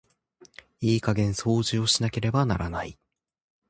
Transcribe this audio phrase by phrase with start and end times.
[0.79, 2.97] いい加減掃除をしなければならない。